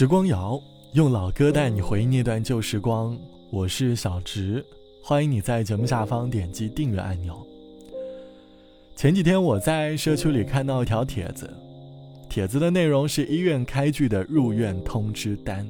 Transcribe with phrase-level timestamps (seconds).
[0.00, 0.58] 时光谣
[0.94, 3.14] 用老歌带你回忆那段旧时光，
[3.50, 4.64] 我是小植，
[5.02, 7.46] 欢迎你在节目下方点击订阅按钮。
[8.96, 11.52] 前几天我在社区里看到一条帖子，
[12.30, 15.68] 帖子的内容是医院开具的入院通知单，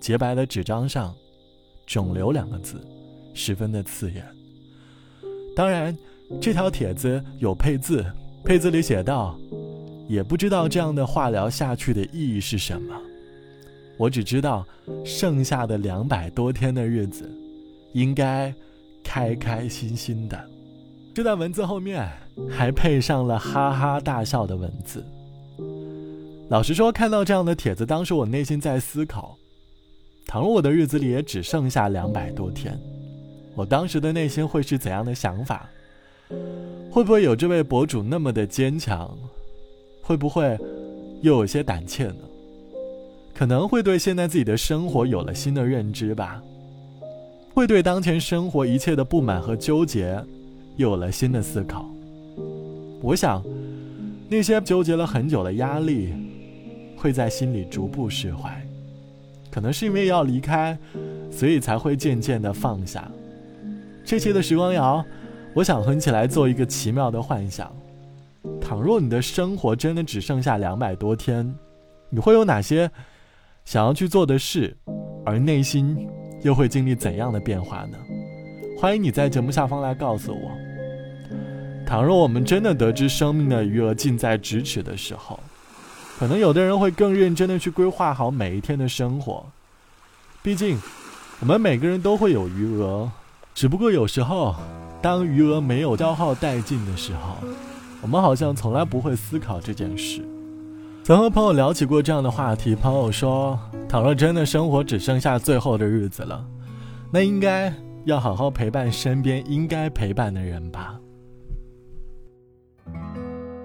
[0.00, 1.14] 洁白的纸张上，
[1.86, 2.84] 肿瘤两个字，
[3.34, 4.26] 十分的刺眼。
[5.54, 5.96] 当然，
[6.40, 8.04] 这条帖子有配字，
[8.42, 9.38] 配字里写道
[10.10, 13.00] ：“也不知道这样的化疗下去的意义是什么。
[13.98, 14.64] 我只知道，
[15.04, 17.30] 剩下的两百多天的日子，
[17.92, 18.54] 应该
[19.02, 20.42] 开开心心的。”
[21.14, 22.08] 这段文字后面
[22.48, 25.04] 还配上了哈哈大笑的文字。
[26.48, 29.36] 老实说，看到这样的帖子，当时我内心在思考：
[30.26, 32.78] 倘若我的日子里也只剩下两百多天。
[33.56, 35.68] 我当时的内心会是怎样的想法？
[36.90, 39.18] 会不会有这位博主那么的坚强？
[40.00, 40.56] 会不会
[41.20, 42.27] 又有些胆怯呢？
[43.38, 46.42] 可能会对现在自己的生活有了新的认知吧，
[47.54, 50.20] 会对当前生活一切的不满和纠结
[50.74, 51.88] 有了新的思考。
[53.00, 53.40] 我想，
[54.28, 56.12] 那些纠结了很久的压力，
[56.96, 58.60] 会在心里逐步释怀。
[59.52, 60.76] 可能是因为要离开，
[61.30, 63.08] 所以才会渐渐的放下。
[64.04, 65.04] 这期的时光谣，
[65.54, 67.72] 我想哼起来做一个奇妙的幻想：
[68.60, 71.54] 倘若你的生活真的只剩下两百多天，
[72.10, 72.90] 你会有哪些
[73.68, 74.74] 想要去做的事？
[75.26, 76.08] 而内心
[76.40, 77.98] 又会经历怎样的变化呢？
[78.78, 80.50] 欢迎你在节目下方来告诉我。
[81.86, 85.38] 倘若我们真的得知生命的余额近在咫尺的时候，
[86.18, 89.44] 可能有的人会更认真的去规划好每一天的生活。
[90.42, 90.78] 毕竟，
[91.40, 93.12] 我们每个人都会有余额。
[93.54, 94.56] 只不过有时候，
[95.02, 97.36] 当余额没有消耗殆尽的时候，
[98.00, 100.26] 我们好像从来不会思考这件事。
[101.08, 106.44] 曾和朋友聊起过这样的话题，朋友说：“倘若真的生活只剩下最后的日子了，
[107.10, 107.72] 那应该
[108.04, 111.00] 要好好陪伴身边应该陪伴的人吧。”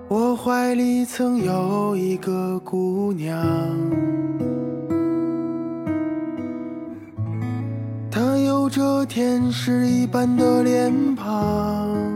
[0.07, 3.45] 我怀里曾有一个姑娘。
[8.09, 12.12] 她有着天使一般的脸庞，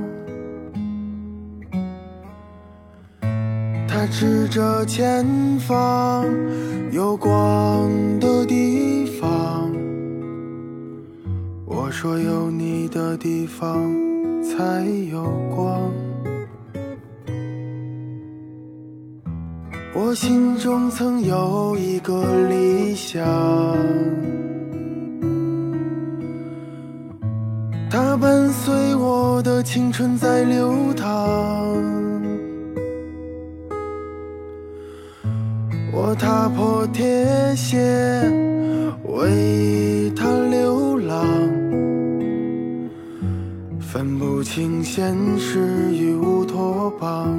[4.12, 5.26] 指着前
[5.60, 6.26] 方
[6.92, 9.72] 有光的地方。
[11.66, 13.94] 我说有你的地方
[14.44, 15.24] 才有
[15.56, 15.92] 光。
[19.94, 23.26] 我心中曾有一个理想。
[27.90, 31.97] 它伴随我的青春在流淌，
[36.10, 37.78] 我踏破铁鞋
[39.04, 41.26] 为他流浪，
[43.78, 45.60] 分不清现实
[45.94, 47.38] 与乌托邦，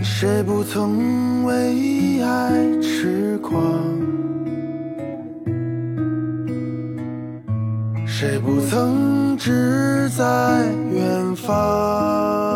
[0.00, 2.50] 谁不曾为爱
[2.82, 3.62] 痴狂？
[8.04, 10.24] 谁不曾志在
[10.92, 12.53] 远方？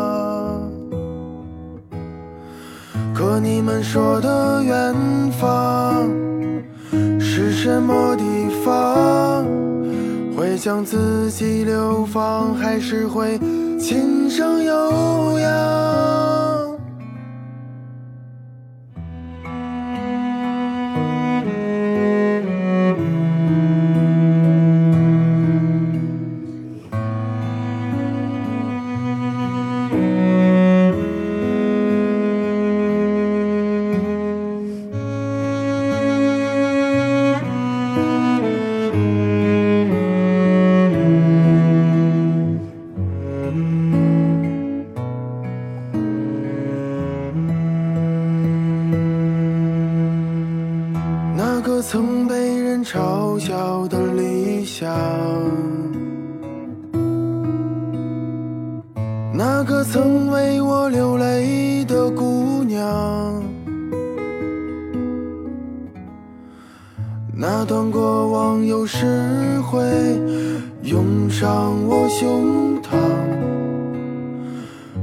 [3.69, 4.95] 们说的远
[5.39, 6.11] 方
[7.21, 8.25] 是什么地
[8.65, 9.45] 方？
[10.35, 13.39] 会将自己流放，还是会
[13.79, 16.28] 琴声悠扬？
[67.41, 69.81] 那段过往有时会
[70.83, 72.97] 涌上我胸膛，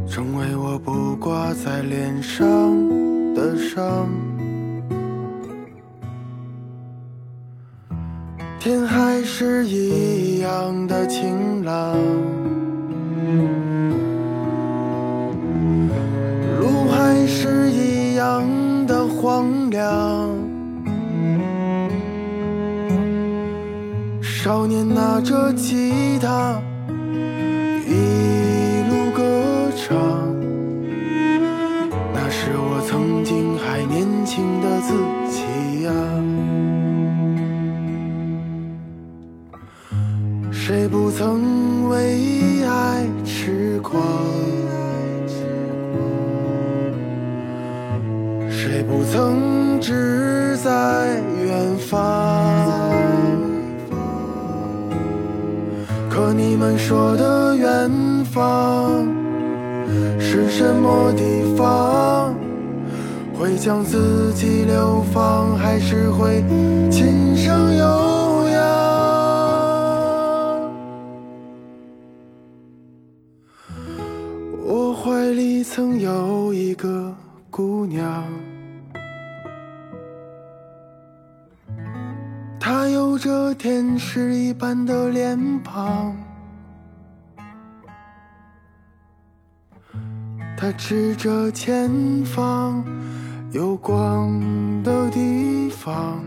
[0.05, 2.43] 成为我不挂在脸上
[3.33, 4.09] 的伤。
[8.59, 11.95] 天还是一样的晴朗，
[25.25, 26.61] 着吉他，
[27.87, 29.97] 一路歌唱。
[32.13, 34.93] 那是我曾经还年轻的自
[35.31, 35.41] 己
[35.81, 35.91] 呀。
[40.51, 43.99] 谁不曾为爱痴狂？
[48.47, 52.34] 谁不曾志在远方？
[56.35, 57.89] 你们说的远
[58.25, 59.07] 方
[60.19, 62.35] 是什么地方？
[63.37, 66.41] 会将自己流放，还是会
[66.89, 67.83] 琴声悠
[68.49, 68.63] 扬？
[74.65, 77.13] 我怀里曾有一个
[77.49, 78.23] 姑娘。
[83.15, 86.13] 有着天使一般的脸庞，
[90.57, 91.89] 他指着前
[92.25, 92.83] 方
[93.53, 94.37] 有光
[94.83, 96.21] 的地方。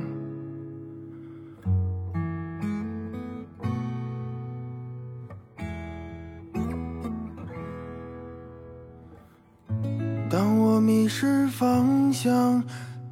[10.31, 12.65] 当我迷失方向，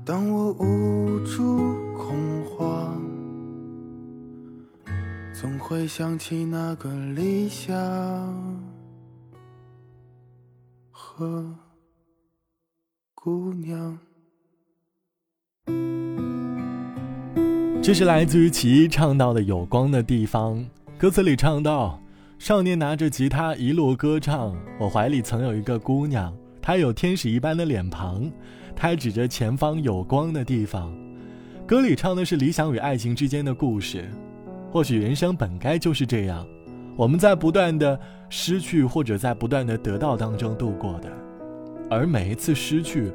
[0.02, 1.75] 当我无助
[5.69, 7.75] 会想起那个理想
[10.93, 11.45] 和
[13.17, 13.99] 姑娘。
[17.83, 20.65] 这是来自于其一唱到的有光的地方，
[20.97, 22.01] 歌词里唱到：
[22.39, 28.31] 少年拿着吉他一路歌唱，我怀里曾有一个姑娘，她有天使一般的脸庞，
[28.77, 30.97] 她指着前方有光的地方。
[31.67, 34.09] 歌里唱的是理想与爱情之间的故事。
[34.76, 36.46] 或许人生本该就是这样，
[36.96, 41.11] 我们在不断的失去或者在不断的得到当中度过的，
[41.88, 43.11] 而每一次失去，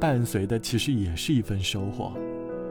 [0.00, 2.14] 伴随的其实也是一份收获。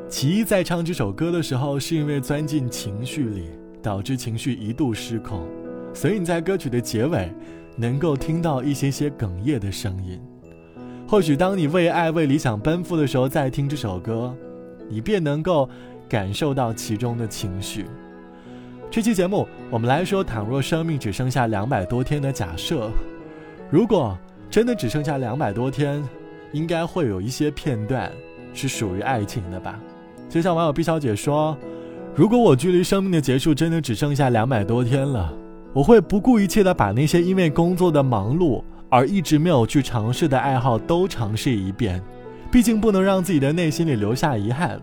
[0.09, 3.43] 其一在唱这首歌的时候，是因为钻进情绪里，
[3.79, 5.47] 导致情绪一度失控，
[5.93, 7.31] 所以你在歌曲的结尾，
[7.77, 10.19] 能够听到一些些哽咽的声音。
[11.07, 14.35] 或许当你为爱为理想奔赴的时候，再听这首歌，
[14.89, 15.69] 你便能够
[16.09, 17.85] 感受到其中的情绪。
[18.91, 22.91] 这期节目，我们来说，倘若生命只剩下两百多天的假设，
[23.69, 24.17] 如果
[24.49, 26.03] 真的只剩下两百多天，
[26.51, 28.11] 应该会有一些片段
[28.53, 29.79] 是属于爱情的吧？
[30.29, 31.57] 就像网友毕小姐说
[32.13, 35.33] ：“如果我距离生命的结束真的只剩下两百多天了，
[35.71, 42.01] 我会不顾一切的把那些因为工作的忙碌而一直没有去尝试的爱好都尝试一遍，
[42.51, 44.77] 毕竟不能让自己的内心里留下遗憾。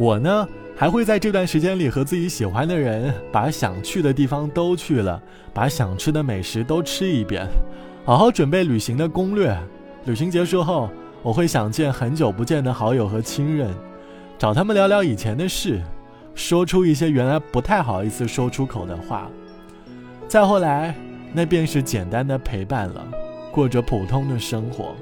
[0.00, 0.48] 我呢？”
[0.78, 5.20] 还会在这段时间里和自己喜欢的人，把想去的地方都去了，
[5.54, 7.46] 把想吃的美食都吃一遍，
[8.04, 9.56] 好好准备旅行的攻略。
[10.04, 10.90] 旅行结束后，
[11.22, 13.74] 我会想见很久不见的好友和亲人，
[14.36, 15.80] 找他们聊聊以前的事，
[16.34, 19.30] 说出一些原来不太好意思说出口的话。
[20.28, 20.94] 再后来，
[21.32, 23.02] 那便是简单的陪伴了，
[23.50, 24.94] 过着普通的生活。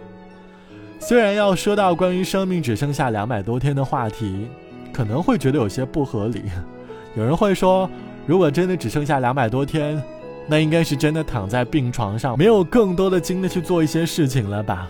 [1.00, 4.46] 虽然要说到关于生命只剩下两百多天的话题。
[4.94, 6.44] 可能会觉得有些不合理，
[7.16, 7.90] 有人会说，
[8.26, 10.00] 如果真的只剩下两百多天，
[10.46, 14.88] 那应该是真的躺在病床上，没有更多的精力去做一些事情了吧？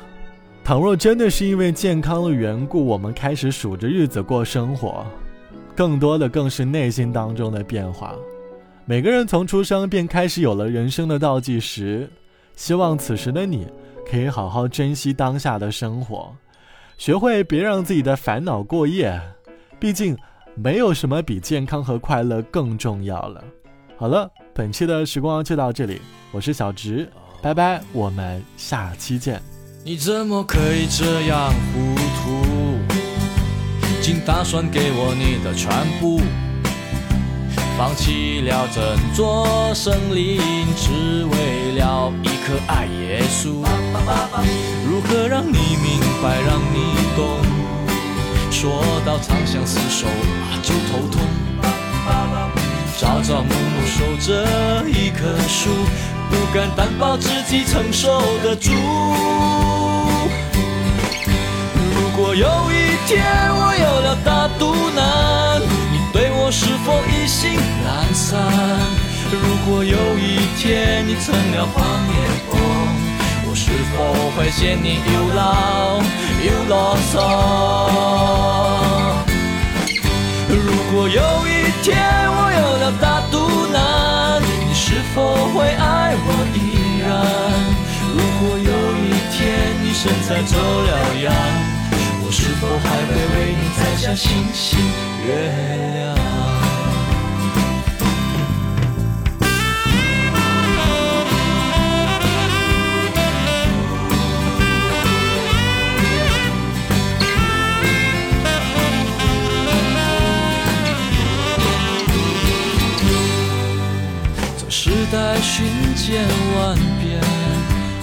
[0.62, 5.04] 倘若真的是因为健康的缘故，我们开始数着日子过生活，
[5.75, 8.14] 更多的更是内心当中的变化。
[8.87, 12.08] 每个人从出生便开始有了人生的倒计时，
[12.56, 13.66] 希望此时的你
[14.11, 16.34] 可以好好珍惜当下的生活，
[16.96, 19.20] 学会别让自己的烦恼过夜。
[19.78, 20.16] 毕竟，
[20.54, 23.45] 没有什么比健康和快乐更重要了。
[23.97, 26.00] 好了，本期的时光就到这里，
[26.33, 27.09] 我是小直，
[27.43, 29.40] 拜拜，我们下期见。
[29.85, 32.78] 你怎么可以这样糊涂？
[34.00, 36.21] 竟打算给我你的全部，
[37.76, 38.83] 放弃了整
[39.14, 40.38] 座森林，
[40.76, 43.64] 只为了一颗爱耶稣。
[44.87, 47.38] 如何让你明白，让你懂？
[48.50, 51.23] 说到长相厮守啊，就头痛。
[52.99, 54.44] 朝朝暮暮守着
[54.88, 55.71] 一棵树，
[56.28, 58.73] 不敢担保自己承受得住。
[61.94, 67.54] 如果有一天我有了大肚腩，你对我是否一心
[67.85, 68.42] 懒散？
[69.30, 72.34] 如果有一天你成了黄脸婆。
[73.94, 74.02] 是否
[74.36, 76.02] 会嫌你又老
[76.42, 77.14] 又啰嗦？
[80.48, 80.58] 如
[80.90, 81.94] 果有一天
[82.26, 83.38] 我有了大肚
[83.72, 86.58] 腩，你是否会爱我依
[87.06, 87.06] 然？
[88.10, 89.38] 如果有一天
[89.84, 91.32] 你身材走了样，
[92.24, 94.66] 我是否还会为你摘下星星
[95.24, 95.28] 月
[95.94, 96.18] 亮？
[116.14, 117.21] 千万变，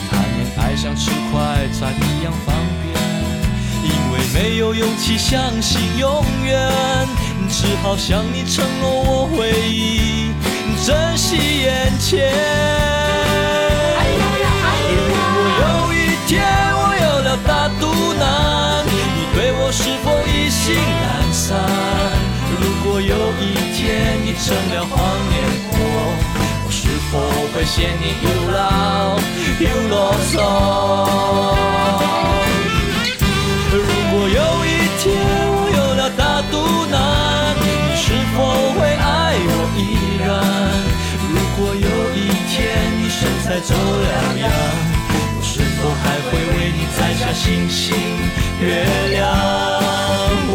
[0.10, 2.54] 谈恋爱像吃快餐一样方
[2.84, 2.94] 便，
[3.86, 6.70] 因为没有勇气相信永远，
[7.48, 10.34] 只好向你承诺我会一
[10.86, 12.34] 珍惜眼前。
[14.92, 16.44] 如果有一天
[16.76, 17.88] 我有了大肚
[18.20, 21.58] 腩，你对我是否意兴阑珊？
[22.60, 25.00] 如果有一天你成了黄
[25.30, 25.61] 脸。
[27.12, 27.20] 否
[27.54, 29.20] 会嫌你又老
[29.60, 30.34] 又啰嗦？
[33.74, 33.76] 如
[34.12, 34.66] 果有一
[34.98, 35.02] 天
[35.52, 36.54] 我有了大肚
[36.90, 36.96] 腩，
[37.60, 37.62] 你
[37.98, 38.38] 是否
[38.80, 39.78] 会爱我依
[40.24, 40.26] 然？
[41.28, 42.18] 如果有一
[42.50, 42.52] 天
[42.98, 44.08] 你身材走了
[44.40, 44.48] 样，
[45.12, 45.14] 我
[45.44, 47.92] 是否还会为你摘下星星
[48.62, 48.64] 月
[49.10, 49.28] 亮？
[50.48, 50.50] 如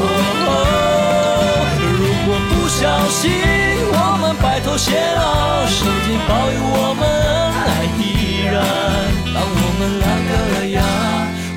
[2.24, 3.55] 果不小心。
[4.66, 8.02] 白头偕老，上天保佑我们恩爱依
[8.42, 8.52] 然。
[9.32, 10.82] 当我们烂掉了牙，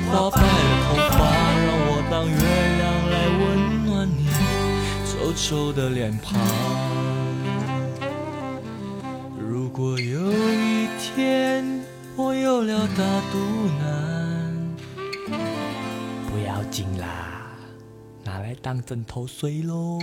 [0.06, 0.46] 花白了
[0.86, 1.18] 头发，
[1.66, 2.38] 让我当月
[2.78, 3.42] 亮来温
[3.84, 4.30] 暖你
[5.10, 6.38] 皱皱的脸庞。
[9.36, 11.82] 如果有一天
[12.14, 13.02] 我有了大
[13.32, 13.34] 肚
[13.80, 13.82] 腩，
[16.30, 17.56] 不要紧啦，
[18.22, 19.98] 拿来当枕头睡喽。